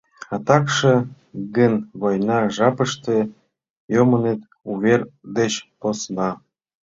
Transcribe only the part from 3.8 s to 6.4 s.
йомыныт, увер деч посна.